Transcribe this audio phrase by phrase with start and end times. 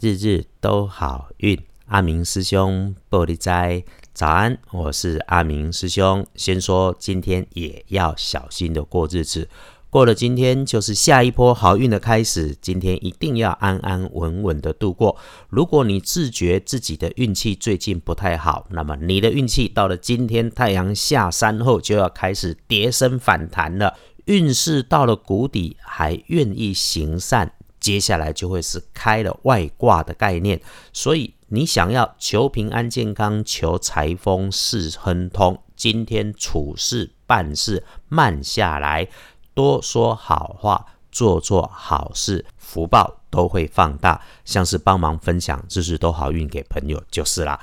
[0.00, 1.58] 日日都好运。
[1.86, 6.24] 阿明师兄玻璃斋，早安，我是阿明师兄。
[6.36, 9.48] 先说今天也要小心的过日子，
[9.90, 12.56] 过了今天就是下一波好运的开始。
[12.60, 15.16] 今天一定要安安稳稳的度过。
[15.48, 23.94] 如果你自觉自己的运气最近不太好，那么你的运气到了今天太阳下山后就要开始跌升反弹了。
[24.26, 27.54] 运势到了谷底，还愿意行善。
[27.80, 30.60] 接下来就会是开了外挂的概念，
[30.92, 39.08] 所以你想要求平安健康、求财丰事亨通，今天处事办事慢下来，
[39.54, 44.20] 多说好话，做做好事，福报都会放大。
[44.44, 47.58] 像是帮忙分享知识都好运给朋友就是啦。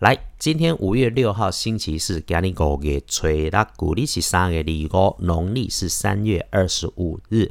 [0.00, 7.50] 来，今天五月六号星期四，今日五月初六，古历是三月二五，农历是三月二十五日。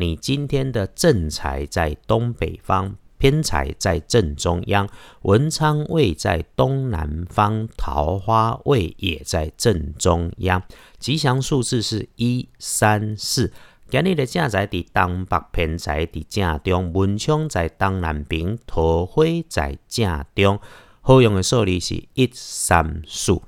[0.00, 4.88] 你今天的正财在东北方，偏财在正中央，
[5.22, 10.62] 文昌位在东南方，桃花位也在正中央。
[11.00, 13.52] 吉祥数字是一三四。
[13.90, 20.60] 今日的正财在东北，偏财在正中，文昌在东南边，桃花在正中。
[21.00, 23.42] 好用的数字是一三四。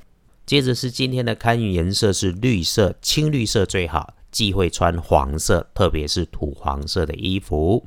[0.45, 4.14] 接着是今天的开运颜色是绿色，青绿色最好。
[4.31, 7.84] 忌讳穿黄色，特别是土黄色的衣服。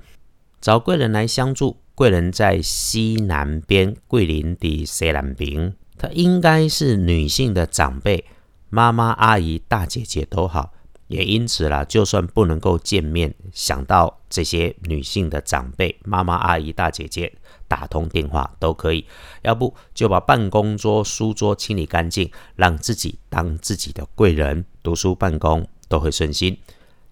[0.61, 5.75] 找贵人来相助，贵人在西南边，桂林的西南边。
[5.97, 8.25] 她应该是女性的长辈，
[8.69, 10.73] 妈妈、阿姨、大姐姐都好。
[11.07, 17.31] 也因此啦，就算不能够见面，想到这些女性的长辈，妈妈、阿姨、大姐姐，
[17.67, 19.05] 打通电话都可以。
[19.43, 25.67] 要不就把办公桌、书桌清理干净，让自己当自己的贵人，读书办公。
[25.93, 26.57] 都会顺心。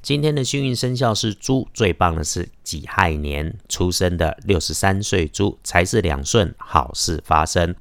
[0.01, 7.75] 今天的幸运生肖是猪，最棒的是己亥年出生的六十三岁猪，财是两顺，好事发生。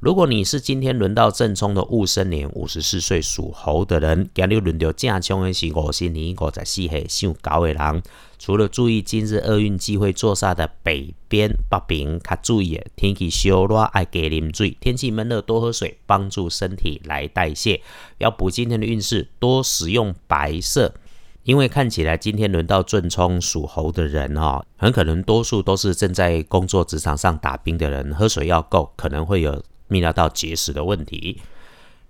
[0.00, 8.02] 如果你是今天轮到正冲的戊申年五十四岁属猴的人，今日轮到正冲的是五十年五十四岁属狗的人。
[8.38, 14.76] 除了注意今日厄运机会坐煞的北边、北边，较注意天气烧热，爱加啉水。
[14.80, 17.82] 天气闷热，多喝水，帮助身体来代谢。
[18.18, 20.94] 要补今天的运势，多使用白色，
[21.42, 29.60] 因为看起来今天轮到正冲属猴的人哦，很可能多数都是正在工作职场上打拼的人，喝水要够，可能会有。
[29.88, 31.40] 泌尿道结石的问题，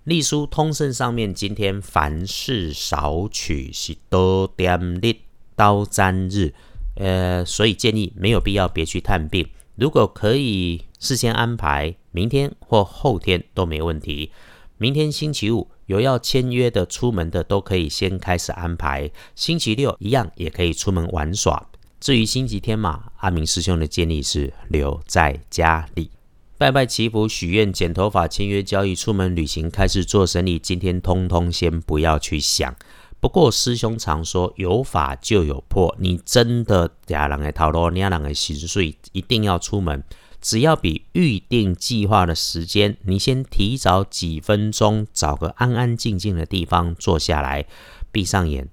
[0.05, 5.21] 隶书通胜上面今天凡事少取，是多点力
[5.55, 6.55] 刀沾日，
[6.97, 9.49] 呃，所以建议没有必要别去探病。
[9.77, 14.33] 如果可以事先安排，明天或后天都没问题。
[14.77, 19.11] 明天星期五有要签约的、出门的都可以先开始安排。
[19.35, 21.69] 星期六一样也可以出门玩耍。
[22.01, 26.11] 至于星期天嘛，阿明师兄的建议是留在家里。
[26.59, 32.75] 拜拜祈福、许愿、剪头发、签约交易、出门旅行、开始做生意，今天通通先不要去想。
[33.21, 40.03] 不过师兄常说有法就有破，你真的俩人的套路，俩人的心碎，一定要出门。
[40.41, 47.67] 只要比预定计划的时间，你先提早几分钟，找个安安静静的地方坐下来，
[48.11, 48.69] 闭上眼，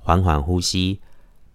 [0.00, 0.98] 缓缓呼吸，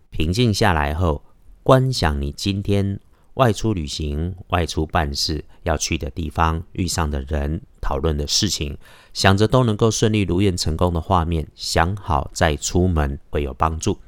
[0.09, 1.25] 平静下来后，
[1.63, 3.01] 观想你今天。
[3.35, 8.77] 外出旅行、外出办事要去的地方、遇上的人、讨论的事情，
[9.13, 13.99] 想着都能够顺利如愿成功的画面，想好再出门会有帮助。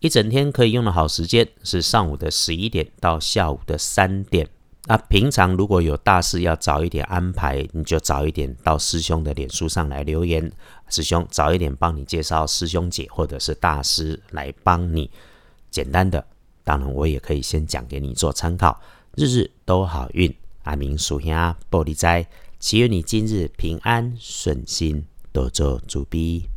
[0.00, 4.48] 一整天可以用的好时间是上午的十一点到下午的三点。
[4.88, 10.52] 那平常如果有大事要早一点安排，你就早一点到师兄的脸书上来留言，
[10.88, 15.10] 师兄早一点帮你介绍师兄姐或者是大师来帮你。
[15.70, 16.24] 简单的。
[16.66, 18.80] 当然，我也可以先讲给你做参考。
[19.14, 20.34] 日日都好运，
[20.64, 22.26] 阿明属下玻璃斋，
[22.58, 26.48] 祈愿你今日平安顺心，多做主逼。